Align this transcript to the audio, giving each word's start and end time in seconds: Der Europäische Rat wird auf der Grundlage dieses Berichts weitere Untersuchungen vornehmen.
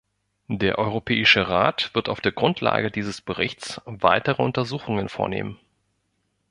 Der 0.49 0.79
Europäische 0.79 1.47
Rat 1.47 1.91
wird 1.93 2.09
auf 2.09 2.21
der 2.21 2.31
Grundlage 2.31 2.89
dieses 2.89 3.21
Berichts 3.21 3.79
weitere 3.85 4.41
Untersuchungen 4.41 5.09
vornehmen. 5.09 5.59